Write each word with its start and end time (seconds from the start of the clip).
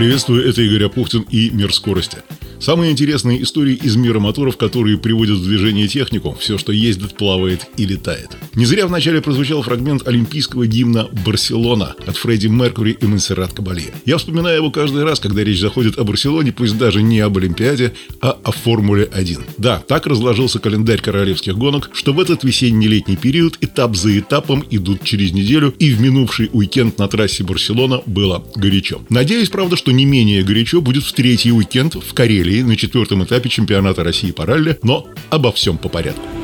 Приветствую, 0.00 0.48
это 0.48 0.62
Игорь 0.62 0.84
Апухтин 0.84 1.26
и 1.28 1.50
Мир 1.50 1.74
скорости. 1.74 2.22
Самые 2.60 2.92
интересные 2.92 3.42
истории 3.42 3.74
из 3.74 3.96
мира 3.96 4.20
моторов, 4.20 4.58
которые 4.58 4.98
приводят 4.98 5.38
в 5.38 5.44
движение 5.44 5.88
технику, 5.88 6.36
все, 6.38 6.58
что 6.58 6.72
ездит, 6.72 7.14
плавает 7.14 7.66
и 7.78 7.86
летает. 7.86 8.36
Не 8.54 8.66
зря 8.66 8.86
вначале 8.86 9.22
прозвучал 9.22 9.62
фрагмент 9.62 10.06
олимпийского 10.06 10.66
гимна 10.66 11.08
«Барселона» 11.24 11.94
от 12.06 12.18
Фредди 12.18 12.48
Меркури 12.48 12.98
и 13.00 13.06
Монсеррат 13.06 13.54
Кабалье. 13.54 13.94
Я 14.04 14.18
вспоминаю 14.18 14.58
его 14.58 14.70
каждый 14.70 15.04
раз, 15.04 15.20
когда 15.20 15.42
речь 15.42 15.58
заходит 15.58 15.98
о 15.98 16.04
Барселоне, 16.04 16.52
пусть 16.52 16.76
даже 16.76 17.02
не 17.02 17.20
об 17.20 17.38
Олимпиаде, 17.38 17.94
а 18.20 18.38
о 18.44 18.52
Формуле-1. 18.52 19.40
Да, 19.56 19.82
так 19.88 20.06
разложился 20.06 20.58
календарь 20.58 21.00
королевских 21.00 21.56
гонок, 21.56 21.88
что 21.94 22.12
в 22.12 22.20
этот 22.20 22.44
весенне-летний 22.44 23.16
период 23.16 23.56
этап 23.62 23.96
за 23.96 24.18
этапом 24.18 24.66
идут 24.68 25.02
через 25.02 25.32
неделю, 25.32 25.74
и 25.78 25.92
в 25.92 26.00
минувший 26.02 26.50
уикенд 26.52 26.98
на 26.98 27.08
трассе 27.08 27.42
Барселона 27.42 28.02
было 28.04 28.44
горячо. 28.54 29.00
Надеюсь, 29.08 29.48
правда, 29.48 29.76
что 29.76 29.92
не 29.92 30.04
менее 30.04 30.42
горячо 30.42 30.82
будет 30.82 31.04
в 31.04 31.12
третий 31.14 31.52
уикенд 31.52 31.94
в 31.94 32.12
Карелии 32.12 32.49
на 32.58 32.76
четвертом 32.76 33.24
этапе 33.24 33.48
чемпионата 33.48 34.04
России 34.04 34.32
по 34.32 34.44
ралли, 34.44 34.78
но 34.82 35.06
обо 35.30 35.52
всем 35.52 35.78
по 35.78 35.88
порядку. 35.88 36.39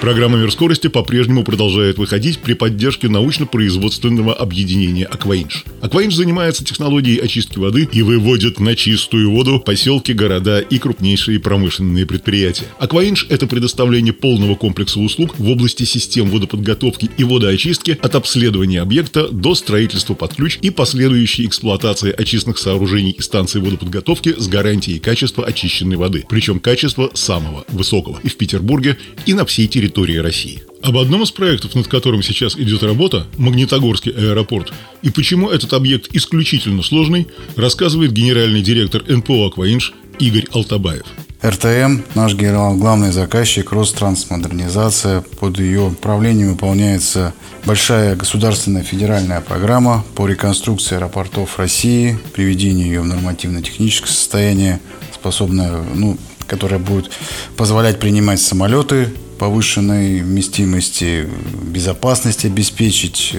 Программа 0.00 0.36
«Мир 0.36 0.52
скорости» 0.52 0.88
по-прежнему 0.88 1.42
продолжает 1.42 1.96
выходить 1.96 2.38
при 2.38 2.52
поддержке 2.52 3.08
научно-производственного 3.08 4.34
объединения 4.34 5.06
«Акваинж». 5.06 5.64
«Акваинж» 5.80 6.14
занимается 6.14 6.64
технологией 6.64 7.18
очистки 7.18 7.58
воды 7.58 7.88
и 7.90 8.02
выводит 8.02 8.60
на 8.60 8.76
чистую 8.76 9.30
воду 9.30 9.58
поселки, 9.58 10.12
города 10.12 10.60
и 10.60 10.78
крупнейшие 10.78 11.40
промышленные 11.40 12.06
предприятия. 12.06 12.66
«Акваинж»— 12.78 13.26
это 13.30 13.46
предоставление 13.46 14.12
полного 14.12 14.54
комплекса 14.54 15.00
услуг 15.00 15.38
в 15.38 15.48
области 15.48 15.84
систем 15.84 16.28
водоподготовки 16.28 17.10
и 17.16 17.24
водоочистки 17.24 17.98
от 18.00 18.14
обследования 18.14 18.82
объекта 18.82 19.28
до 19.28 19.54
строительства 19.54 20.14
под 20.14 20.34
ключ 20.34 20.58
и 20.60 20.70
последующей 20.70 21.46
эксплуатации 21.46 22.14
очистных 22.16 22.58
сооружений 22.58 23.12
и 23.12 23.22
станций 23.22 23.60
водоподготовки 23.60 24.34
с 24.38 24.46
гарантией 24.46 24.98
качества 24.98 25.44
очищенной 25.46 25.96
воды. 25.96 26.24
Причем 26.28 26.60
качества 26.60 27.10
самого 27.14 27.64
высокого. 27.68 28.20
И 28.22 28.28
в 28.28 28.36
Петербурге, 28.36 28.98
и 29.24 29.32
на 29.32 29.44
всей 29.46 29.66
территории 29.66 29.95
территории 29.96 30.18
России. 30.18 30.62
Об 30.82 30.98
одном 30.98 31.22
из 31.22 31.30
проектов, 31.30 31.74
над 31.74 31.88
которым 31.88 32.22
сейчас 32.22 32.56
идет 32.56 32.82
работа, 32.82 33.26
Магнитогорский 33.38 34.12
аэропорт, 34.12 34.72
и 35.02 35.10
почему 35.10 35.48
этот 35.48 35.72
объект 35.72 36.14
исключительно 36.14 36.82
сложный, 36.82 37.26
рассказывает 37.56 38.12
генеральный 38.12 38.62
директор 38.62 39.02
НПО 39.08 39.46
«Акваинж» 39.46 39.94
Игорь 40.18 40.46
Алтабаев. 40.52 41.04
РТМ, 41.44 42.02
наш 42.14 42.34
главный 42.34 43.12
заказчик, 43.12 43.72
Ространсмодернизация. 43.72 45.22
Под 45.40 45.58
ее 45.58 45.88
управлением 45.88 46.52
выполняется 46.52 47.34
большая 47.64 48.16
государственная 48.16 48.82
федеральная 48.82 49.40
программа 49.40 50.04
по 50.14 50.26
реконструкции 50.26 50.96
аэропортов 50.96 51.58
России, 51.58 52.18
приведению 52.34 52.86
ее 52.86 53.00
в 53.00 53.06
нормативно-техническое 53.06 54.08
состояние, 54.08 54.80
способное, 55.14 55.82
ну, 55.94 56.16
которая 56.46 56.78
будет 56.78 57.10
позволять 57.56 57.98
принимать 57.98 58.40
самолеты 58.40 59.08
повышенной 59.38 60.20
вместимости, 60.20 61.28
безопасности 61.62 62.46
обеспечить. 62.46 63.34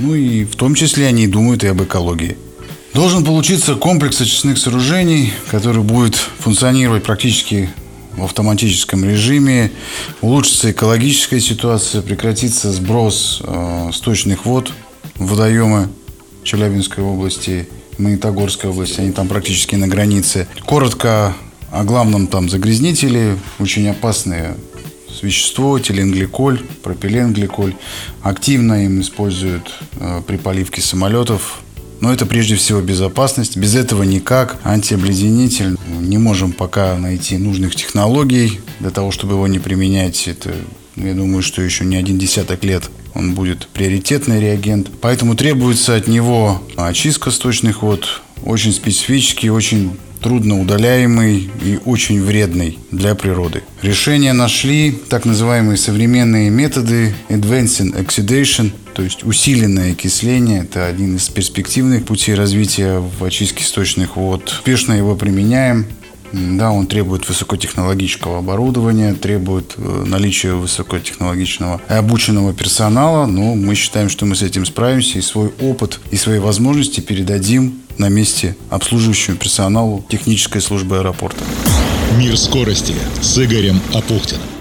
Ну 0.00 0.14
и 0.14 0.44
в 0.44 0.56
том 0.56 0.74
числе 0.74 1.06
они 1.06 1.26
думают 1.26 1.64
и 1.64 1.68
об 1.68 1.82
экологии. 1.82 2.36
Должен 2.92 3.24
получиться 3.24 3.74
комплекс 3.74 4.20
очистных 4.20 4.58
сооружений, 4.58 5.32
который 5.50 5.82
будет 5.82 6.14
функционировать 6.14 7.02
практически 7.02 7.68
в 8.16 8.24
автоматическом 8.24 9.04
режиме, 9.04 9.70
улучшится 10.22 10.70
экологическая 10.70 11.40
ситуация, 11.40 12.00
прекратится 12.00 12.72
сброс 12.72 13.42
э, 13.44 13.90
сточных 13.92 14.46
вод 14.46 14.72
в 15.16 15.26
водоемы 15.26 15.90
Челябинской 16.42 17.04
области, 17.04 17.68
Магнитогорской 17.98 18.70
области, 18.70 19.00
они 19.00 19.12
там 19.12 19.28
практически 19.28 19.74
на 19.74 19.88
границе. 19.88 20.48
Коротко 20.64 21.34
о 21.78 21.84
главном 21.84 22.26
там 22.26 22.48
загрязнителе, 22.48 23.38
очень 23.58 23.88
опасные 23.88 24.56
вещество, 25.22 25.78
теленгликоль, 25.78 26.60
пропиленгликоль. 26.82 27.74
Активно 28.22 28.84
им 28.84 29.00
используют 29.00 29.72
э, 29.98 30.22
при 30.26 30.36
поливке 30.36 30.82
самолетов. 30.82 31.60
Но 32.00 32.12
это 32.12 32.26
прежде 32.26 32.56
всего 32.56 32.80
безопасность. 32.82 33.56
Без 33.56 33.74
этого 33.74 34.02
никак. 34.02 34.58
Антиобледенитель. 34.64 35.76
Не 36.00 36.18
можем 36.18 36.52
пока 36.52 36.98
найти 36.98 37.38
нужных 37.38 37.74
технологий 37.74 38.60
для 38.80 38.90
того, 38.90 39.10
чтобы 39.10 39.34
его 39.34 39.46
не 39.46 39.58
применять. 39.58 40.28
Это, 40.28 40.54
я 40.96 41.14
думаю, 41.14 41.42
что 41.42 41.62
еще 41.62 41.84
не 41.84 41.96
один 41.96 42.18
десяток 42.18 42.62
лет 42.64 42.90
он 43.14 43.34
будет 43.34 43.68
приоритетный 43.68 44.40
реагент. 44.40 44.90
Поэтому 45.00 45.34
требуется 45.34 45.94
от 45.94 46.06
него 46.06 46.62
очистка 46.76 47.30
сточных 47.30 47.82
вод, 47.82 48.20
очень 48.44 48.72
специфический, 48.72 49.48
очень 49.48 49.96
трудно 50.20 50.60
удаляемый 50.60 51.50
и 51.62 51.78
очень 51.84 52.22
вредный 52.22 52.78
для 52.90 53.14
природы. 53.14 53.62
Решения 53.82 54.32
нашли 54.32 54.92
так 54.92 55.24
называемые 55.24 55.76
современные 55.76 56.50
методы 56.50 57.14
Advancing 57.28 57.94
Oxidation, 57.96 58.72
то 58.94 59.02
есть 59.02 59.24
усиленное 59.24 59.92
окисление. 59.92 60.62
Это 60.62 60.86
один 60.86 61.16
из 61.16 61.28
перспективных 61.28 62.04
путей 62.04 62.34
развития 62.34 62.98
в 62.98 63.24
очистке 63.24 63.64
сточных 63.64 64.16
вод. 64.16 64.48
Успешно 64.48 64.92
его 64.92 65.14
применяем. 65.16 65.86
Да, 66.32 66.72
он 66.72 66.86
требует 66.86 67.28
высокотехнологического 67.28 68.38
оборудования, 68.38 69.14
требует 69.14 69.74
э, 69.76 70.04
наличия 70.06 70.52
высокотехнологичного 70.52 71.80
и 71.88 71.92
обученного 71.92 72.52
персонала, 72.52 73.26
но 73.26 73.54
мы 73.54 73.74
считаем, 73.74 74.08
что 74.08 74.26
мы 74.26 74.34
с 74.34 74.42
этим 74.42 74.66
справимся 74.66 75.18
и 75.18 75.22
свой 75.22 75.52
опыт 75.60 76.00
и 76.10 76.16
свои 76.16 76.38
возможности 76.38 77.00
передадим 77.00 77.80
на 77.98 78.08
месте 78.08 78.56
обслуживающему 78.70 79.36
персоналу 79.36 80.04
технической 80.08 80.60
службы 80.60 80.98
аэропорта. 80.98 81.44
Мир 82.18 82.36
скорости 82.36 82.94
с 83.20 83.38
Игорем 83.38 83.80
Апухтиным. 83.92 84.55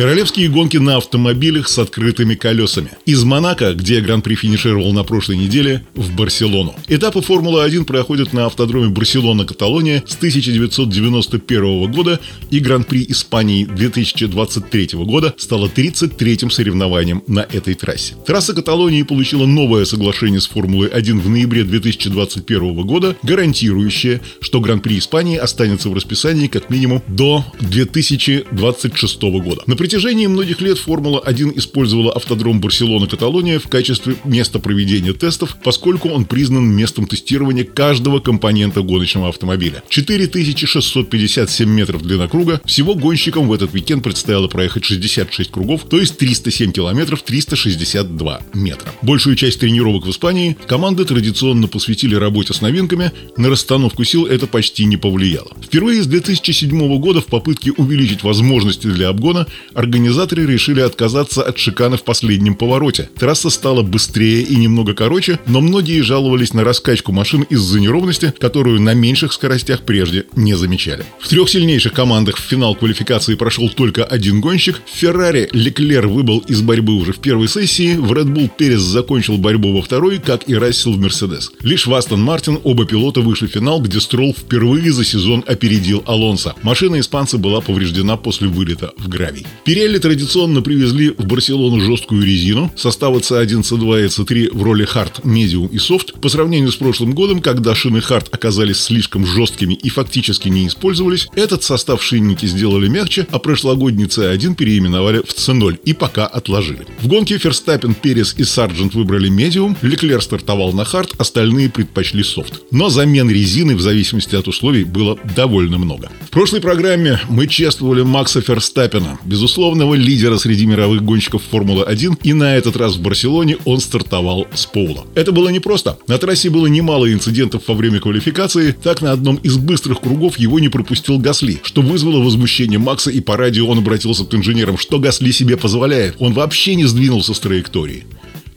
Королевские 0.00 0.48
гонки 0.48 0.78
на 0.78 0.96
автомобилях 0.96 1.68
с 1.68 1.78
открытыми 1.78 2.34
колесами. 2.34 2.90
Из 3.04 3.22
Монако, 3.22 3.74
где 3.74 4.00
Гран-при 4.00 4.34
финишировал 4.34 4.94
на 4.94 5.04
прошлой 5.04 5.36
неделе, 5.36 5.84
в 5.94 6.16
Барселону. 6.16 6.74
Этапы 6.88 7.20
Формулы-1 7.20 7.84
проходят 7.84 8.32
на 8.32 8.46
автодроме 8.46 8.88
Барселона-Каталония 8.88 10.02
с 10.06 10.16
1991 10.16 11.92
года, 11.92 12.18
и 12.50 12.60
Гран-при 12.60 13.04
Испании 13.10 13.66
2023 13.66 14.88
года 15.04 15.34
стало 15.36 15.66
33-м 15.66 16.50
соревнованием 16.50 17.22
на 17.26 17.40
этой 17.40 17.74
трассе. 17.74 18.14
Трасса 18.26 18.54
Каталонии 18.54 19.02
получила 19.02 19.44
новое 19.44 19.84
соглашение 19.84 20.40
с 20.40 20.46
Формулой-1 20.46 21.20
в 21.20 21.28
ноябре 21.28 21.62
2021 21.64 22.86
года, 22.86 23.16
гарантирующее, 23.22 24.22
что 24.40 24.60
Гран-при 24.60 24.96
Испании 24.96 25.36
останется 25.36 25.90
в 25.90 25.94
расписании 25.94 26.46
как 26.46 26.70
минимум 26.70 27.02
до 27.06 27.44
2026 27.60 29.20
года. 29.20 29.62
На 29.66 29.76
протяжении 29.90 30.28
многих 30.28 30.60
лет 30.60 30.78
Формула-1 30.78 31.58
использовала 31.58 32.12
автодром 32.12 32.60
Барселона-Каталония 32.60 33.58
в 33.58 33.66
качестве 33.66 34.14
места 34.22 34.60
проведения 34.60 35.12
тестов, 35.12 35.56
поскольку 35.64 36.10
он 36.10 36.26
признан 36.26 36.64
местом 36.64 37.08
тестирования 37.08 37.64
каждого 37.64 38.20
компонента 38.20 38.82
гоночного 38.82 39.30
автомобиля. 39.30 39.82
4657 39.88 41.68
метров 41.68 42.02
длина 42.02 42.28
круга. 42.28 42.60
Всего 42.64 42.94
гонщикам 42.94 43.48
в 43.48 43.52
этот 43.52 43.74
уикенд 43.74 44.04
предстояло 44.04 44.46
проехать 44.46 44.84
66 44.84 45.50
кругов, 45.50 45.82
то 45.90 45.98
есть 45.98 46.18
307 46.18 46.70
километров 46.70 47.22
362 47.22 48.42
метра. 48.54 48.92
Большую 49.02 49.34
часть 49.34 49.58
тренировок 49.58 50.06
в 50.06 50.10
Испании 50.12 50.56
команды 50.68 51.04
традиционно 51.04 51.66
посвятили 51.66 52.14
работе 52.14 52.54
с 52.54 52.60
новинками, 52.60 53.10
на 53.36 53.48
расстановку 53.48 54.04
сил 54.04 54.26
это 54.26 54.46
почти 54.46 54.84
не 54.84 54.96
повлияло. 54.96 55.50
Впервые 55.60 56.04
с 56.04 56.06
2007 56.06 57.00
года 57.00 57.20
в 57.20 57.26
попытке 57.26 57.72
увеличить 57.72 58.22
возможности 58.22 58.86
для 58.86 59.08
обгона 59.08 59.48
организаторы 59.80 60.46
решили 60.46 60.80
отказаться 60.80 61.42
от 61.42 61.58
шиканы 61.58 61.96
в 61.96 62.04
последнем 62.04 62.54
повороте. 62.54 63.08
Трасса 63.18 63.50
стала 63.50 63.82
быстрее 63.82 64.42
и 64.42 64.56
немного 64.56 64.94
короче, 64.94 65.40
но 65.46 65.60
многие 65.60 66.02
жаловались 66.02 66.54
на 66.54 66.64
раскачку 66.64 67.12
машин 67.12 67.42
из-за 67.42 67.80
неровности, 67.80 68.32
которую 68.38 68.80
на 68.80 68.94
меньших 68.94 69.32
скоростях 69.32 69.82
прежде 69.82 70.26
не 70.36 70.54
замечали. 70.54 71.04
В 71.18 71.28
трех 71.28 71.48
сильнейших 71.48 71.92
командах 71.92 72.36
в 72.36 72.40
финал 72.40 72.74
квалификации 72.74 73.34
прошел 73.34 73.68
только 73.70 74.04
один 74.04 74.40
гонщик. 74.40 74.80
В 74.84 74.96
Феррари 74.96 75.48
Леклер 75.52 76.06
выбыл 76.06 76.44
из 76.46 76.60
борьбы 76.60 76.94
уже 76.94 77.12
в 77.12 77.18
первой 77.18 77.48
сессии, 77.48 77.96
в 77.96 78.12
Red 78.12 78.32
Bull 78.32 78.50
Перес 78.56 78.80
закончил 78.80 79.38
борьбу 79.38 79.72
во 79.72 79.82
второй, 79.82 80.18
как 80.18 80.48
и 80.48 80.54
Рассел 80.54 80.92
в 80.92 80.98
Мерседес. 80.98 81.52
Лишь 81.62 81.86
в 81.86 81.94
Астон 81.94 82.22
Мартин 82.22 82.58
оба 82.62 82.84
пилота 82.84 83.22
вышли 83.22 83.46
в 83.46 83.50
финал, 83.50 83.80
где 83.80 83.98
Стролл 84.00 84.34
впервые 84.34 84.92
за 84.92 85.04
сезон 85.04 85.42
опередил 85.46 86.02
Алонса. 86.06 86.54
Машина 86.62 87.00
испанца 87.00 87.38
была 87.38 87.60
повреждена 87.60 88.16
после 88.16 88.48
вылета 88.48 88.92
в 88.98 89.08
гравий. 89.08 89.46
Пирелли 89.70 89.98
традиционно 89.98 90.62
привезли 90.62 91.10
в 91.10 91.26
Барселону 91.26 91.80
жесткую 91.80 92.24
резину. 92.24 92.72
Составы 92.74 93.20
C1, 93.20 93.60
C2 93.60 94.04
и 94.04 94.08
C3 94.08 94.50
в 94.52 94.64
роли 94.64 94.84
Hard, 94.84 95.22
Medium 95.22 95.70
и 95.70 95.76
Soft. 95.76 96.18
По 96.20 96.28
сравнению 96.28 96.72
с 96.72 96.74
прошлым 96.74 97.12
годом, 97.12 97.40
когда 97.40 97.72
шины 97.76 97.98
Hard 97.98 98.30
оказались 98.32 98.80
слишком 98.80 99.24
жесткими 99.24 99.74
и 99.74 99.88
фактически 99.88 100.48
не 100.48 100.66
использовались, 100.66 101.28
этот 101.36 101.62
состав 101.62 102.02
шинники 102.02 102.46
сделали 102.46 102.88
мягче, 102.88 103.28
а 103.30 103.38
прошлогодний 103.38 104.06
C1 104.06 104.56
переименовали 104.56 105.18
в 105.18 105.32
C0 105.36 105.78
и 105.84 105.92
пока 105.92 106.26
отложили. 106.26 106.84
В 107.00 107.06
гонке 107.06 107.38
Ферстаппен, 107.38 107.94
Перес 107.94 108.34
и 108.36 108.42
Сарджент 108.42 108.94
выбрали 108.94 109.30
Medium, 109.30 109.76
Леклер 109.82 110.20
стартовал 110.20 110.72
на 110.72 110.82
Hard, 110.82 111.14
остальные 111.16 111.70
предпочли 111.70 112.24
Soft. 112.24 112.54
Но 112.72 112.88
замен 112.88 113.30
резины 113.30 113.76
в 113.76 113.80
зависимости 113.80 114.34
от 114.34 114.48
условий 114.48 114.82
было 114.82 115.16
довольно 115.36 115.78
много. 115.78 116.10
В 116.26 116.30
прошлой 116.30 116.60
программе 116.60 117.20
мы 117.28 117.46
чествовали 117.46 118.02
Макса 118.02 118.40
Ферстаппена, 118.40 119.20
безусловного 119.50 119.94
лидера 119.94 120.38
среди 120.38 120.64
мировых 120.64 121.02
гонщиков 121.02 121.42
Формулы-1, 121.50 122.20
и 122.22 122.32
на 122.34 122.54
этот 122.54 122.76
раз 122.76 122.94
в 122.94 123.02
Барселоне 123.02 123.56
он 123.64 123.80
стартовал 123.80 124.46
с 124.54 124.64
Поула. 124.64 125.06
Это 125.16 125.32
было 125.32 125.48
непросто. 125.48 125.98
На 126.06 126.18
трассе 126.18 126.50
было 126.50 126.68
немало 126.68 127.12
инцидентов 127.12 127.64
во 127.66 127.74
время 127.74 127.98
квалификации, 127.98 128.70
так 128.70 129.02
на 129.02 129.10
одном 129.10 129.36
из 129.36 129.56
быстрых 129.56 130.00
кругов 130.00 130.38
его 130.38 130.60
не 130.60 130.68
пропустил 130.68 131.18
Гасли, 131.18 131.58
что 131.64 131.82
вызвало 131.82 132.22
возмущение 132.22 132.78
Макса, 132.78 133.10
и 133.10 133.20
по 133.20 133.36
радио 133.36 133.66
он 133.66 133.78
обратился 133.78 134.24
к 134.24 134.32
инженерам, 134.32 134.78
что 134.78 135.00
Гасли 135.00 135.32
себе 135.32 135.56
позволяет. 135.56 136.14
Он 136.20 136.32
вообще 136.32 136.76
не 136.76 136.84
сдвинулся 136.84 137.34
с 137.34 137.40
траектории. 137.40 138.04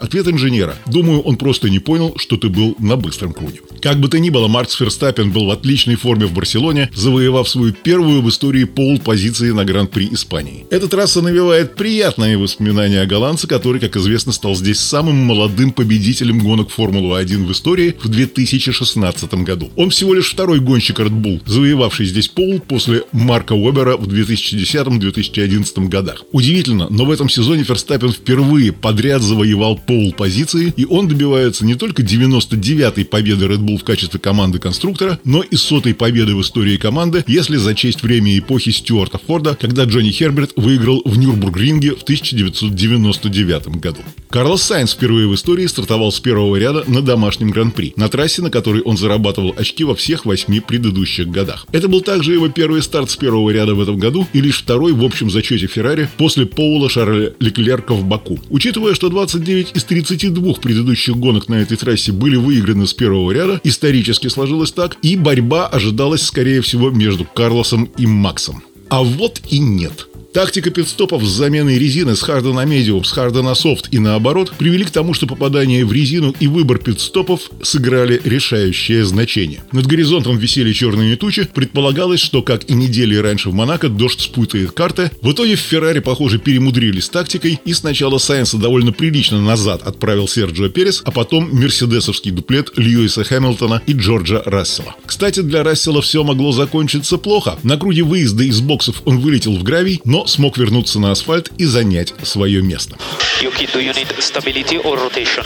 Ответ 0.03 0.27
инженера. 0.27 0.75
Думаю, 0.85 1.21
он 1.21 1.38
просто 1.38 1.69
не 1.69 1.79
понял, 1.79 2.13
что 2.17 2.35
ты 2.35 2.50
был 2.50 2.75
на 2.77 2.97
быстром 2.97 3.31
круге. 3.31 3.61
Как 3.81 4.01
бы 4.01 4.09
то 4.09 4.19
ни 4.19 4.29
было, 4.29 4.50
Маркс 4.50 4.75
Ферстаппен 4.75 5.31
был 5.31 5.45
в 5.45 5.51
отличной 5.51 5.95
форме 5.95 6.25
в 6.25 6.33
Барселоне, 6.33 6.89
завоевав 6.94 7.47
свою 7.47 7.71
первую 7.71 8.21
в 8.21 8.27
истории 8.29 8.65
пол-позиции 8.65 9.51
на 9.51 9.63
Гран-при 9.63 10.09
Испании. 10.11 10.65
Эта 10.69 10.89
трасса 10.89 11.21
навевает 11.21 11.75
приятные 11.75 12.38
воспоминания 12.38 13.00
о 13.00 13.05
голландце, 13.05 13.47
который, 13.47 13.79
как 13.79 13.95
известно, 13.95 14.33
стал 14.33 14.55
здесь 14.55 14.81
самым 14.81 15.15
молодым 15.15 15.71
победителем 15.71 16.39
гонок 16.39 16.69
Формулы-1 16.69 17.45
в 17.45 17.51
истории 17.53 17.95
в 18.03 18.09
2016 18.09 19.33
году. 19.35 19.71
Он 19.77 19.89
всего 19.89 20.13
лишь 20.13 20.29
второй 20.29 20.59
гонщик 20.59 21.00
Red 21.00 21.21
Bull, 21.21 21.41
завоевавший 21.45 22.07
здесь 22.07 22.27
пол 22.27 22.59
после 22.59 23.03
Марка 23.13 23.53
Уэбера 23.53 23.95
в 23.95 24.09
2010-2011 24.09 25.88
годах. 25.88 26.23
Удивительно, 26.33 26.88
но 26.89 27.05
в 27.05 27.11
этом 27.11 27.29
сезоне 27.29 27.63
Ферстаппен 27.63 28.11
впервые 28.11 28.73
подряд 28.73 29.21
завоевал 29.21 29.77
пол 29.77 29.93
пол-позиции, 29.94 30.74
и 30.75 30.86
он 30.86 31.07
добивается 31.07 31.66
не 31.66 31.75
только 31.75 32.01
99-й 32.01 33.06
победы 33.06 33.45
Red 33.45 33.60
Bull 33.60 33.78
в 33.78 33.84
качестве 33.84 34.19
команды 34.19 34.57
конструктора, 34.57 35.19
но 35.24 35.44
и 35.44 35.56
сотой 35.56 35.94
победы 35.94 36.36
в 36.36 36.42
истории 36.42 36.78
команды, 36.78 37.24
если 37.28 37.57
зачесть 37.57 38.01
время 38.01 38.38
эпохи 38.38 38.72
Стюарта 38.72 39.19
Форда, 39.19 39.56
когда 39.60 39.84
Джонни 39.84 40.10
Херберт 40.10 40.54
выиграл 40.56 41.04
в 41.06 41.18
Нюрбургринге 41.18 41.92
в 41.92 42.01
1999 42.01 43.68
году. 43.80 44.00
Карлос 44.30 44.63
Сайнс 44.63 44.94
впервые 44.94 45.28
в 45.28 45.36
истории 45.36 45.68
стартовал 45.68 46.12
с 46.12 46.19
первого 46.19 46.56
ряда 46.56 46.84
на 46.88 47.04
домашнем 47.04 47.51
гран-при, 47.51 47.94
на 47.96 48.10
трассе, 48.10 48.42
на 48.42 48.50
которой 48.50 48.81
он 48.81 48.98
зарабатывал 48.98 49.54
очки 49.56 49.84
во 49.84 49.94
всех 49.94 50.25
восьми 50.25 50.60
предыдущих 50.60 51.28
годах. 51.30 51.68
Это 51.72 51.88
был 51.88 52.01
также 52.01 52.34
его 52.34 52.50
первый 52.50 52.81
старт 52.81 53.12
с 53.12 53.16
первого 53.16 53.51
ряда 53.51 53.75
в 53.75 53.81
этом 53.81 54.00
году 54.00 54.28
и 54.34 54.42
лишь 54.42 54.63
второй 54.63 54.94
в 54.94 55.04
общем 55.04 55.30
зачете 55.30 55.68
Феррари 55.68 56.10
после 56.18 56.48
Поула 56.48 56.89
Шарля 56.89 57.34
Леклерка 57.39 57.94
в 57.94 58.04
Баку. 58.06 58.39
Учитывая, 58.50 58.96
что 58.96 59.10
29 59.10 59.75
из 59.75 59.82
32 59.83 60.53
предыдущих 60.56 61.15
гонок 61.15 61.50
на 61.50 61.56
этой 61.56 61.77
трассе 61.77 62.12
были 62.12 62.35
выиграны 62.35 62.88
с 62.88 62.94
первого 62.94 63.31
ряда, 63.31 63.62
исторически 63.63 64.27
сложилось 64.27 64.71
так, 64.71 64.97
и 65.01 65.15
борьба 65.15 65.68
ожидалась, 65.68 66.24
скорее 66.24 66.62
всего, 66.62 66.89
между 66.89 67.25
Карлосом 67.25 67.85
и 67.97 68.06
Максом. 68.06 68.63
А 68.89 69.03
вот 69.03 69.41
и 69.50 69.59
нет– 69.59 70.07
Тактика 70.33 70.71
пит-стопов 70.71 71.24
с 71.24 71.30
заменой 71.30 71.77
резины 71.77 72.15
с 72.15 72.24
харда 72.24 72.53
на 72.53 72.65
медиум, 72.65 73.03
с 73.03 73.12
харда 73.12 73.44
на 73.44 73.53
софт 73.53 73.89
и 73.91 74.00
наоборот 74.00 74.51
привели 74.57 74.83
к 74.83 74.89
тому, 74.89 75.13
что 75.13 75.27
попадание 75.27 75.85
в 75.85 75.94
резину 75.94 76.33
и 76.39 76.47
выбор 76.47 76.80
пит-стопов 76.80 77.51
сыграли 77.62 78.19
решающее 78.24 79.06
значение. 79.06 79.63
Над 79.71 79.85
горизонтом 79.85 80.38
висели 80.38 80.74
черные 80.74 81.18
тучи, 81.18 81.47
предполагалось, 81.53 82.19
что, 82.19 82.41
как 82.41 82.68
и 82.68 82.74
недели 82.74 83.15
раньше 83.15 83.51
в 83.51 83.53
Монако, 83.53 83.89
дождь 83.89 84.21
спутает 84.21 84.71
карты. 84.71 85.12
В 85.21 85.33
итоге 85.33 85.56
в 85.56 85.59
Феррари, 85.59 86.00
похоже, 86.00 86.39
перемудрили 86.39 87.00
с 87.00 87.09
тактикой, 87.09 87.59
и 87.63 87.74
сначала 87.74 88.18
Сайенса 88.18 88.57
довольно 88.57 88.91
прилично 88.91 89.39
назад 89.39 89.83
отправил 89.83 90.27
Серджио 90.27 90.69
Перес, 90.69 91.03
а 91.06 91.12
потом 91.12 91.47
мерседесовский 91.51 92.31
дуплет 92.31 92.71
Льюиса 92.75 93.24
Хэмилтона 93.24 93.83
и 93.86 93.94
Джорджа 93.94 94.41
Рассела. 94.45 94.95
Кстати, 95.06 95.41
для 95.41 95.62
Рассела 95.62 96.01
все 96.01 96.24
могло 96.24 96.51
закончиться 96.53 97.19
плохо. 97.19 97.59
На 97.62 97.77
круге 97.77 98.01
выезда 98.01 98.44
из 98.44 98.62
боксов 98.62 99.03
он 99.06 99.19
вылетел 99.19 99.56
в 99.56 99.62
гравий, 99.62 100.01
но 100.06 100.23
смог 100.28 100.58
вернуться 100.58 101.00
на 101.00 101.12
асфальт 101.12 101.52
и 101.58 101.66
занять 101.66 102.14
свое 102.24 102.62
место. 102.62 102.98
Yuki, 103.42 103.68
do 103.74 103.80
you 103.80 103.94
need 103.94 104.08
stability 104.20 104.78
or 104.84 104.98
rotation? 104.98 105.44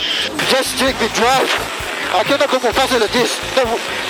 Just 0.51 0.77
take 0.79 0.97
the 0.99 1.09
drive. 1.15 1.86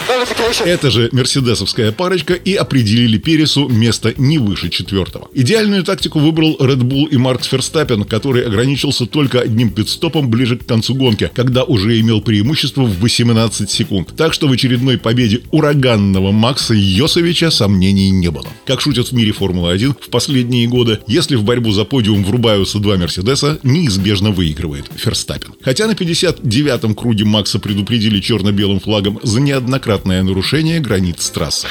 Limitation. 0.08 0.66
Эта 0.66 0.92
же 0.92 1.10
мерседесовская 1.12 1.92
парочка 1.92 2.34
и 2.34 2.54
определили 2.54 3.18
Пересу 3.18 3.68
место 3.68 4.14
не 4.18 4.38
выше 4.38 4.70
четвертого. 4.70 5.28
Идеальную 5.34 5.84
тактику 5.84 6.20
выбрал 6.20 6.56
Red 6.60 6.82
Bull 6.82 7.10
и 7.10 7.18
Маркс 7.18 7.48
Ферстаппен, 7.48 8.04
который 8.04 8.46
ограничился 8.46 9.06
только 9.06 9.42
одним 9.42 9.72
пидстопом 9.72 10.30
ближе 10.30 10.58
к 10.58 10.66
концу 10.66 10.96
гонки, 10.96 11.32
когда 11.34 11.64
уже 11.64 12.00
имел 12.00 12.22
преимущество 12.22 12.84
в 12.84 13.00
18 13.00 13.70
секунд. 13.70 14.14
Так 14.16 14.34
что 14.34 14.48
в 14.48 14.52
очередной 14.52 14.98
победе 14.98 15.42
ураганного 15.52 16.32
Макса 16.32 16.74
Йосовича 16.74 17.52
сомнений 17.52 18.12
не 18.12 18.30
было. 18.30 18.48
Как 18.66 18.80
шутят 18.80 19.08
в 19.08 19.12
мире 19.14 19.32
Формулы-1 19.32 19.96
в 20.00 20.10
последние 20.10 20.68
годы, 20.68 21.00
если 21.08 21.36
в 21.36 21.44
борьбу 21.44 21.72
за 21.72 21.84
подиум 21.84 22.24
врубаются 22.24 22.80
два 22.80 22.96
Мерседеса, 22.96 23.60
неизбежно 23.64 24.32
выигрывает 24.32 24.86
Ферстаппен. 24.96 25.56
Хотя 25.62 25.88
на 25.88 25.92
59-м 25.92 26.96
круге 26.96 27.26
Макса 27.26 27.60
предупредили 27.60 27.87
предупредили 27.88 28.20
черно-белым 28.20 28.80
флагом 28.80 29.20
за 29.24 29.40
неоднократное 29.40 30.22
нарушение 30.22 30.80
границ 30.80 31.30
трассы. 31.30 31.68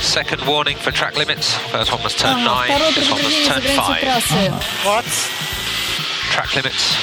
Second 0.00 0.40
warning 0.46 0.76
for 0.78 0.92
track 0.92 1.16
limits. 1.16 1.58
First 1.72 1.90
one 1.92 2.00
was 2.04 2.14
turn 2.14 2.36
Ага, 2.46 2.68
9, 2.68 2.70
второе 2.70 2.92
this 2.92 3.10
one 3.10 3.20
was 3.20 3.48
turn 3.48 3.62
границей 3.62 3.94
5. 3.94 4.00
трассы. 4.00 4.52
What? 4.84 5.04
Track 6.32 6.54
limits, 6.54 6.96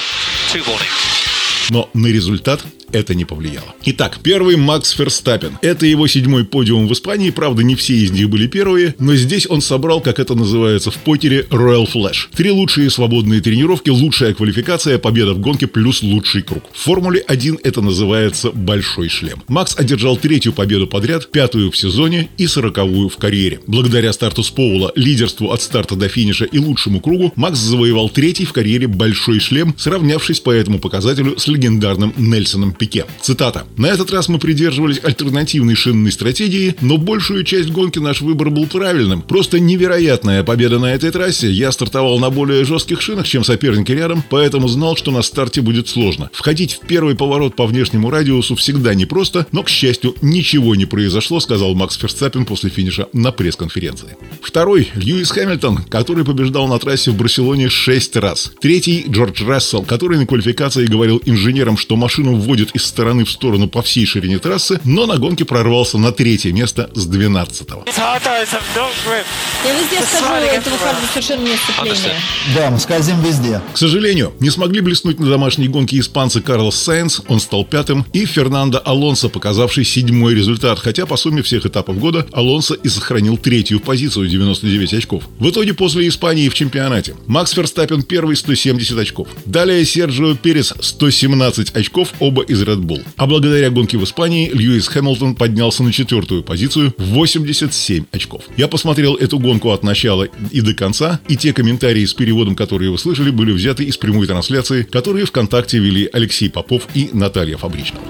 two 0.49 0.63
warnings. 0.63 1.24
Но 1.69 1.89
на 1.93 2.07
результат 2.07 2.63
это 2.91 3.13
не 3.13 3.25
повлияло. 3.25 3.75
Итак, 3.85 4.19
первый 4.23 4.55
Макс 4.55 4.91
Ферстаппен. 4.91 5.57
Это 5.61 5.85
его 5.85 6.07
седьмой 6.07 6.45
подиум 6.45 6.87
в 6.87 6.93
Испании, 6.93 7.29
правда, 7.29 7.63
не 7.63 7.75
все 7.75 7.93
из 7.93 8.11
них 8.11 8.29
были 8.29 8.47
первые, 8.47 8.95
но 8.99 9.15
здесь 9.15 9.47
он 9.49 9.61
собрал, 9.61 10.01
как 10.01 10.19
это 10.19 10.35
называется 10.35 10.91
в 10.91 10.97
покере, 10.99 11.45
Royal 11.49 11.87
Flash. 11.91 12.27
Три 12.35 12.51
лучшие 12.51 12.89
свободные 12.89 13.41
тренировки, 13.41 13.89
лучшая 13.89 14.33
квалификация, 14.33 14.97
победа 14.97 15.33
в 15.33 15.39
гонке 15.39 15.67
плюс 15.67 16.03
лучший 16.03 16.41
круг. 16.41 16.63
В 16.71 16.77
Формуле 16.77 17.21
1 17.27 17.59
это 17.63 17.81
называется 17.81 18.51
большой 18.51 19.09
шлем. 19.09 19.43
Макс 19.47 19.77
одержал 19.77 20.17
третью 20.17 20.53
победу 20.53 20.87
подряд, 20.87 21.29
пятую 21.31 21.71
в 21.71 21.77
сезоне 21.77 22.29
и 22.37 22.47
сороковую 22.47 23.09
в 23.09 23.17
карьере. 23.17 23.59
Благодаря 23.67 24.13
старту 24.13 24.43
с 24.43 24.49
Поула, 24.49 24.91
лидерству 24.95 25.51
от 25.51 25.61
старта 25.61 25.95
до 25.95 26.07
финиша 26.07 26.45
и 26.45 26.59
лучшему 26.59 27.01
кругу, 27.01 27.33
Макс 27.35 27.59
завоевал 27.59 28.09
третий 28.09 28.45
в 28.45 28.53
карьере 28.53 28.87
большой 28.87 29.39
шлем, 29.39 29.75
сравнявшись 29.77 30.39
по 30.39 30.51
этому 30.51 30.79
показателю 30.79 31.37
с 31.37 31.47
легендарным 31.55 32.13
Нельсоном 32.17 32.73
Пике. 32.73 33.05
Цитата. 33.21 33.65
«На 33.77 33.87
этот 33.87 34.11
раз 34.11 34.27
мы 34.27 34.39
придерживались 34.39 34.99
альтернативной 35.03 35.75
шинной 35.75 36.11
стратегии, 36.11 36.75
но 36.81 36.97
большую 36.97 37.43
часть 37.43 37.69
гонки 37.69 37.99
наш 37.99 38.21
выбор 38.21 38.49
был 38.49 38.67
правильным. 38.67 39.21
Просто 39.21 39.59
невероятная 39.59 40.43
победа 40.43 40.79
на 40.79 40.93
этой 40.93 41.11
трассе. 41.11 41.49
Я 41.49 41.71
стартовал 41.71 42.19
на 42.19 42.29
более 42.29 42.65
жестких 42.65 43.01
шинах, 43.01 43.27
чем 43.27 43.43
соперники 43.43 43.91
рядом, 43.91 44.23
поэтому 44.29 44.67
знал, 44.67 44.95
что 44.95 45.11
на 45.11 45.21
старте 45.21 45.61
будет 45.61 45.87
сложно. 45.87 46.29
Входить 46.33 46.79
в 46.81 46.87
первый 46.87 47.15
поворот 47.15 47.55
по 47.55 47.65
внешнему 47.65 48.09
радиусу 48.09 48.55
всегда 48.55 48.93
непросто, 48.93 49.47
но, 49.51 49.63
к 49.63 49.69
счастью, 49.69 50.15
ничего 50.21 50.75
не 50.75 50.85
произошло, 50.85 51.39
сказал 51.39 51.73
Макс 51.75 51.97
Ферстаппин 51.97 52.45
после 52.45 52.69
финиша 52.69 53.07
на 53.13 53.31
пресс-конференции. 53.31 54.17
Второй– 54.41 54.89
Льюис 54.95 55.31
Хэмилтон, 55.31 55.85
который 55.89 56.25
побеждал 56.25 56.67
на 56.67 56.79
трассе 56.79 57.11
в 57.11 57.15
Барселоне 57.17 57.69
шесть 57.69 58.15
раз. 58.15 58.51
Третий– 58.59 59.05
Джордж 59.09 59.43
Рассел, 59.45 59.83
который 59.83 60.17
на 60.17 60.25
квалификации 60.25 60.85
говорил 60.85 61.21
инженерам, 61.45 61.77
что 61.77 61.95
машину 61.95 62.35
вводит 62.35 62.71
из 62.71 62.85
стороны 62.85 63.23
в 63.23 63.29
сторону 63.29 63.67
по 63.67 63.83
всей 63.83 64.05
ширине 64.05 64.39
трассы, 64.39 64.79
но 64.83 65.05
на 65.05 65.17
гонке 65.17 65.45
прорвался 65.45 65.99
на 65.99 66.11
третье 66.11 66.51
место 66.51 66.89
с 66.95 67.07
12-го. 67.07 67.85
Я 67.85 69.73
везде 69.73 70.01
скажу, 70.01 70.33
это 70.33 70.69
выходит 70.69 70.95
совершенно 71.13 71.43
не 71.43 71.55
сцепление. 71.55 72.19
Да, 72.55 72.71
мы 72.71 72.79
скользим 72.79 73.21
везде. 73.21 73.61
К 73.73 73.77
сожалению, 73.77 74.33
не 74.39 74.49
смогли 74.49 74.81
блеснуть 74.81 75.19
на 75.19 75.29
домашней 75.29 75.67
гонке 75.67 75.99
испанцы 75.99 76.41
Карлос 76.41 76.75
Сайнс, 76.75 77.21
он 77.27 77.39
стал 77.39 77.63
пятым, 77.63 78.05
и 78.13 78.25
Фернандо 78.25 78.81
Алонсо, 78.83 79.29
показавший 79.29 79.85
седьмой 79.85 80.33
результат, 80.33 80.79
хотя 80.79 81.05
по 81.05 81.15
сумме 81.15 81.43
всех 81.43 81.65
этапов 81.65 81.99
года 81.99 82.25
Алонсо 82.31 82.73
и 82.73 82.89
сохранил 82.89 83.37
третью 83.37 83.79
позицию 83.79 84.27
99 84.27 84.93
очков. 84.95 85.23
В 85.39 85.49
итоге 85.49 85.75
после 85.75 86.07
Испании 86.07 86.49
в 86.49 86.55
чемпионате 86.55 87.15
Макс 87.27 87.51
Ферстаппен 87.51 88.01
первый 88.01 88.35
170 88.35 88.97
очков. 88.97 89.27
Далее 89.45 89.85
Серджио 89.85 90.35
Перес 90.35 90.73
117 90.79 91.34
очков, 91.41 92.13
оба 92.19 92.43
из 92.43 92.61
Red 92.61 92.81
Bull. 92.81 93.03
А 93.17 93.27
благодаря 93.27 93.69
гонке 93.69 93.97
в 93.97 94.03
Испании 94.03 94.49
Льюис 94.49 94.87
Хэмилтон 94.87 95.35
поднялся 95.35 95.83
на 95.83 95.91
четвертую 95.91 96.43
позицию 96.43 96.93
87 96.97 98.05
очков. 98.11 98.43
Я 98.57 98.67
посмотрел 98.67 99.15
эту 99.15 99.39
гонку 99.39 99.71
от 99.71 99.83
начала 99.83 100.27
и 100.51 100.61
до 100.61 100.73
конца, 100.73 101.19
и 101.27 101.35
те 101.35 101.53
комментарии 101.53 102.05
с 102.05 102.13
переводом, 102.13 102.55
которые 102.55 102.91
вы 102.91 102.97
слышали, 102.97 103.29
были 103.29 103.51
взяты 103.51 103.83
из 103.83 103.97
прямой 103.97 104.27
трансляции, 104.27 104.83
которые 104.83 105.25
ВКонтакте 105.25 105.79
вели 105.79 106.09
Алексей 106.11 106.49
Попов 106.49 106.87
и 106.93 107.09
Наталья 107.13 107.57
Фабричнова. 107.57 108.05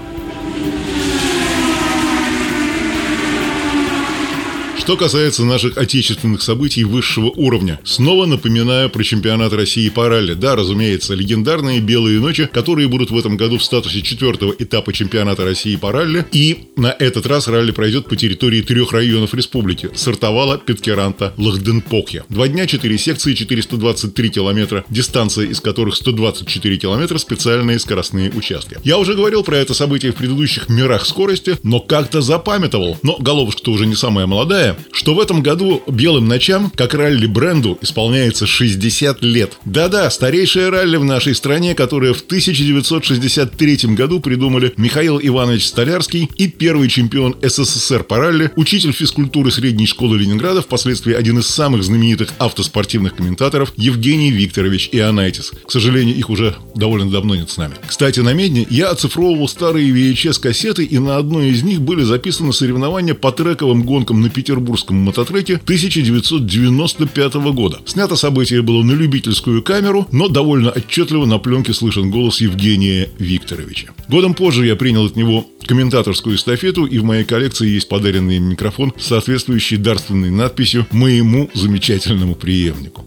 Что 4.86 4.98
касается 4.98 5.44
наших 5.44 5.80
отечественных 5.80 6.44
событий 6.44 6.84
высшего 6.84 7.32
уровня, 7.32 7.80
снова 7.84 8.28
напоминаю 8.28 8.88
про 8.88 9.04
чемпионат 9.04 9.52
России 9.52 9.90
по 9.90 10.08
ралли. 10.08 10.36
Да, 10.36 10.56
разумеется, 10.56 11.16
легендарные 11.16 11.80
белые 11.80 12.20
ночи, 12.20 12.48
которые 12.54 12.88
будут 12.88 13.10
в 13.10 13.18
этом 13.18 13.36
году 13.36 13.58
в 13.58 13.64
статусе 13.64 14.04
четвертого 14.04 14.54
этапа 14.60 14.94
чемпионата 14.94 15.44
России 15.44 15.76
по 15.76 15.92
ралли. 15.92 16.24
И 16.32 16.68
на 16.76 16.96
этот 17.00 17.26
раз 17.26 17.48
ралли 17.48 17.72
пройдет 17.72 18.08
по 18.08 18.16
территории 18.16 18.62
трех 18.62 18.92
районов 18.92 19.34
республики. 19.34 19.90
Сартовала, 19.96 20.60
Петкеранта, 20.60 21.34
Лахденпохья. 21.36 22.24
Два 22.30 22.48
дня, 22.48 22.68
четыре 22.68 23.00
секции, 23.00 23.34
423 23.34 24.30
километра, 24.30 24.86
дистанция 24.92 25.48
из 25.48 25.62
которых 25.62 25.96
124 25.96 26.78
километра, 26.78 27.18
специальные 27.18 27.80
скоростные 27.80 28.30
участки. 28.30 28.78
Я 28.84 29.00
уже 29.00 29.16
говорил 29.16 29.44
про 29.44 29.58
это 29.58 29.74
событие 29.74 30.12
в 30.12 30.16
предыдущих 30.16 30.70
мирах 30.70 31.08
скорости, 31.08 31.58
но 31.64 31.80
как-то 31.80 32.22
запамятовал. 32.22 33.00
Но 33.02 33.18
головушка-то 33.18 33.72
уже 33.72 33.88
не 33.88 33.96
самая 33.96 34.28
молодая, 34.28 34.75
что 34.92 35.14
в 35.16 35.20
этом 35.20 35.42
году 35.42 35.84
«Белым 35.88 36.28
ночам», 36.28 36.72
как 36.76 36.94
ралли-бренду, 36.94 37.78
исполняется 37.82 38.46
60 38.46 39.22
лет. 39.24 39.54
Да-да, 39.66 40.10
старейшее 40.10 40.70
ралли 40.70 40.98
в 40.98 41.04
нашей 41.04 41.36
стране, 41.36 41.76
которое 41.76 42.14
в 42.14 42.22
1963 42.22 43.96
году 43.96 44.20
придумали 44.20 44.74
Михаил 44.78 45.20
Иванович 45.22 45.68
Столярский 45.68 46.30
и 46.36 46.48
первый 46.48 46.90
чемпион 46.90 47.36
СССР 47.42 48.04
по 48.04 48.18
ралли, 48.18 48.52
учитель 48.56 48.92
физкультуры 48.92 49.52
средней 49.52 49.88
школы 49.88 50.18
Ленинграда, 50.18 50.62
впоследствии 50.62 51.14
один 51.14 51.40
из 51.40 51.48
самых 51.48 51.84
знаменитых 51.84 52.34
автоспортивных 52.38 53.16
комментаторов 53.16 53.74
Евгений 53.78 54.32
Викторович 54.32 54.90
Ионайтис. 54.92 55.52
К 55.66 55.72
сожалению, 55.72 56.16
их 56.16 56.30
уже 56.30 56.56
довольно 56.76 57.10
давно 57.10 57.36
нет 57.36 57.50
с 57.50 57.58
нами. 57.58 57.76
Кстати, 57.88 58.20
на 58.20 58.34
Медне 58.34 58.66
я 58.70 58.90
оцифровывал 58.90 59.48
старые 59.48 59.90
VHS-кассеты, 59.90 60.84
и 60.84 60.98
на 61.00 61.18
одной 61.18 61.50
из 61.50 61.64
них 61.64 61.82
были 61.82 62.04
записаны 62.04 62.54
соревнования 62.54 63.14
по 63.14 63.32
трековым 63.32 63.84
гонкам 63.84 64.22
на 64.22 64.30
петербургском 64.66 64.98
мототреке 64.98 65.56
1995 65.56 67.34
года. 67.54 67.80
Снято 67.86 68.16
событие 68.16 68.62
было 68.62 68.84
на 68.84 68.94
любительскую 68.94 69.62
камеру, 69.62 70.08
но 70.12 70.28
довольно 70.28 70.72
отчетливо 70.72 71.26
на 71.26 71.38
пленке 71.38 71.74
слышен 71.74 72.10
голос 72.10 72.42
Евгения 72.42 73.10
Викторовича. 73.20 73.90
Годом 74.10 74.34
позже 74.34 74.66
я 74.66 74.76
принял 74.76 75.06
от 75.06 75.16
него 75.16 75.46
комментаторскую 75.66 76.36
эстафету, 76.36 76.86
и 76.86 76.98
в 76.98 77.04
моей 77.04 77.24
коллекции 77.24 77.68
есть 77.68 77.88
подаренный 77.88 78.40
микрофон 78.40 78.94
с 78.98 79.06
соответствующей 79.06 79.78
дарственной 79.78 80.32
надписью 80.32 80.88
«Моему 80.92 81.50
замечательному 81.54 82.36
преемнику». 82.36 83.06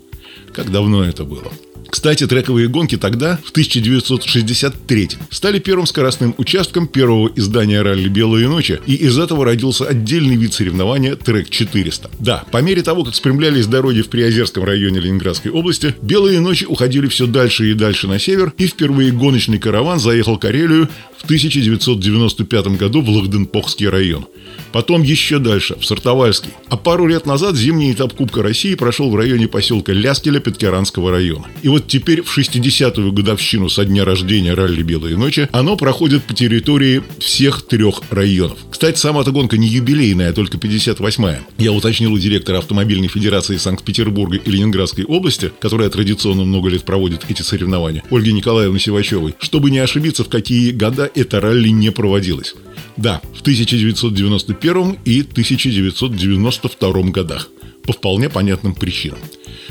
Как 0.59 0.73
давно 0.73 1.05
это 1.05 1.23
было? 1.23 1.53
Кстати, 1.89 2.27
трековые 2.27 2.67
гонки 2.67 2.97
тогда, 2.97 3.39
в 3.45 3.51
1963 3.51 5.11
стали 5.31 5.61
первым 5.61 5.87
скоростным 5.87 6.35
участком 6.37 6.89
первого 6.89 7.31
издания 7.37 7.81
ралли 7.81 8.09
«Белые 8.09 8.49
ночи», 8.49 8.81
и 8.85 8.95
из 8.95 9.19
этого 9.19 9.45
родился 9.45 9.87
отдельный 9.87 10.35
вид 10.35 10.53
соревнования 10.53 11.15
«Трек 11.15 11.49
400». 11.49 12.11
Да, 12.19 12.45
по 12.51 12.61
мере 12.61 12.83
того, 12.83 13.05
как 13.05 13.15
спрямлялись 13.15 13.67
дороги 13.67 14.03
в 14.03 14.09
Приозерском 14.09 14.65
районе 14.65 14.99
Ленинградской 14.99 15.53
области, 15.53 15.95
«Белые 16.03 16.41
ночи» 16.41 16.65
уходили 16.65 17.07
все 17.07 17.27
дальше 17.27 17.71
и 17.71 17.75
дальше 17.75 18.09
на 18.09 18.19
север, 18.19 18.53
и 18.59 18.67
впервые 18.67 19.13
гоночный 19.13 19.61
караван 19.61 20.01
заехал 20.01 20.39
Карелию 20.39 20.89
в 21.17 21.25
1995 21.25 22.67
году 22.77 23.01
в 23.01 23.09
Лахденпохский 23.09 23.89
район. 23.89 24.27
Потом 24.73 25.03
еще 25.03 25.39
дальше, 25.39 25.77
в 25.81 25.85
Сартовальский. 25.85 26.51
А 26.69 26.77
пару 26.77 27.07
лет 27.07 27.27
назад 27.27 27.57
зимний 27.57 27.93
этап 27.93 28.13
Кубка 28.13 28.43
России 28.43 28.75
прошел 28.75 29.11
в 29.11 29.17
районе 29.17 29.49
поселка 29.49 29.93
Ляскеля 29.93 30.41
Петкеранского 30.49 31.11
района. 31.11 31.45
И 31.61 31.69
вот 31.69 31.89
теперь 31.89 32.23
в 32.23 32.39
60-ю 32.39 33.13
годовщину 33.13 33.69
со 33.69 33.85
дня 33.85 34.07
рождения 34.07 34.55
ралли 34.55 34.83
«Белые 34.83 35.19
ночи» 35.19 35.47
оно 35.53 35.77
проходит 35.77 36.23
по 36.23 36.33
территории 36.33 37.03
всех 37.19 37.67
трех 37.67 38.01
районов. 38.09 38.57
Кстати, 38.71 38.97
сама 38.97 39.21
эта 39.21 39.31
гонка 39.31 39.59
не 39.59 39.69
юбилейная, 39.69 40.31
а 40.31 40.33
только 40.33 40.57
58-я. 40.57 41.41
Я 41.59 41.73
уточнил 41.73 42.15
у 42.15 42.19
директора 42.19 42.59
Автомобильной 42.59 43.09
Федерации 43.09 43.59
Санкт-Петербурга 43.59 44.39
и 44.39 44.51
Ленинградской 44.51 45.05
области, 45.05 45.53
которая 45.61 45.91
традиционно 45.91 46.45
много 46.45 46.71
лет 46.71 46.85
проводит 46.85 47.27
эти 47.29 47.43
соревнования, 47.43 48.03
Ольги 48.11 48.33
Николаевны 48.33 48.81
Севачевой, 48.81 49.35
чтобы 49.39 49.71
не 49.71 49.81
ошибиться, 49.81 50.25
в 50.25 50.31
какие 50.31 50.71
года 50.71 51.11
это 51.15 51.43
ралли 51.43 51.69
не 51.69 51.91
проводилось. 51.91 52.55
Да, 52.97 53.21
в 53.35 53.43
1991 53.43 54.97
и 55.05 55.21
1992 55.21 57.03
годах. 57.11 57.51
По 57.89 57.93
вполне 57.95 58.29
понятным 58.29 58.75
причинам. 58.75 59.19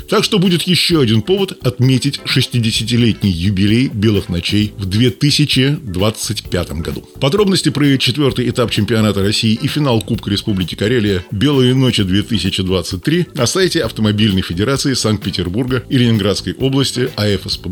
Так 0.08 0.24
что 0.24 0.40
будет 0.40 0.62
еще 0.62 1.00
один 1.00 1.22
повод 1.22 1.52
отметить 1.64 2.18
60-летний 2.24 3.30
юбилей 3.30 3.86
«Белых 3.86 4.28
ночей» 4.28 4.72
в 4.76 4.86
2025 4.86 6.72
году. 6.72 7.08
Подробности 7.20 7.68
про 7.68 7.96
четвертый 7.96 8.50
этап 8.50 8.72
чемпионата 8.72 9.22
России 9.22 9.56
и 9.62 9.68
финал 9.68 10.00
Кубка 10.00 10.30
Республики 10.30 10.74
Карелия 10.74 11.24
«Белые 11.30 11.76
ночи 11.76 12.00
2023» 12.00 13.28
на 13.34 13.46
сайте 13.46 13.84
Автомобильной 13.84 14.42
Федерации 14.42 14.94
Санкт-Петербурга 14.94 15.84
и 15.88 15.96
Ленинградской 15.96 16.54
области 16.54 17.12
afspb.org.ru. 17.16 17.68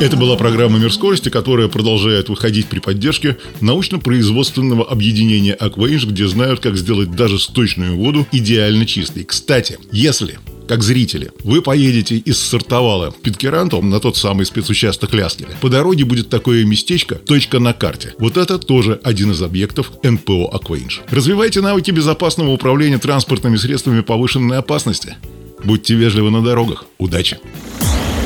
Это 0.00 0.16
была 0.16 0.36
программа 0.36 0.78
«Мир 0.78 0.92
скорости», 0.92 1.28
которая 1.28 1.66
продолжает 1.66 2.28
выходить 2.28 2.66
при 2.66 2.78
поддержке 2.78 3.36
научно-производственного 3.60 4.88
объединения 4.88 5.54
«Акваинж», 5.54 6.06
где 6.06 6.28
знают, 6.28 6.60
как 6.60 6.76
сделать 6.76 7.10
даже 7.16 7.40
сточную 7.40 7.96
воду 7.96 8.24
идеально 8.30 8.86
чистой. 8.86 9.24
Кстати, 9.24 9.76
если 9.90 10.38
как 10.68 10.84
зрители, 10.84 11.32
вы 11.42 11.62
поедете 11.62 12.16
из 12.16 12.38
Сартовала 12.38 13.10
в 13.10 13.20
Питкеранту 13.22 13.82
на 13.82 13.98
тот 13.98 14.16
самый 14.16 14.46
спецучасток 14.46 15.14
Ляскеля. 15.14 15.56
По 15.60 15.68
дороге 15.68 16.04
будет 16.04 16.28
такое 16.28 16.64
местечко 16.64 17.16
«Точка 17.16 17.58
на 17.58 17.72
карте». 17.72 18.14
Вот 18.18 18.36
это 18.36 18.58
тоже 18.58 19.00
один 19.02 19.32
из 19.32 19.42
объектов 19.42 19.90
НПО 20.04 20.48
«Акваинж». 20.52 21.00
Развивайте 21.10 21.60
навыки 21.60 21.90
безопасного 21.90 22.50
управления 22.50 22.98
транспортными 22.98 23.56
средствами 23.56 24.02
повышенной 24.02 24.58
опасности. 24.58 25.16
Будьте 25.64 25.94
вежливы 25.94 26.30
на 26.30 26.40
дорогах. 26.40 26.84
Удачи! 26.98 27.38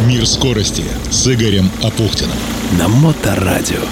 Мир 0.06 0.26
скорости 0.26 0.84
с 1.10 1.28
Игорем 1.32 1.70
Апухтиным. 1.82 2.36
На 2.76 2.88
Моторадио. 2.88 3.82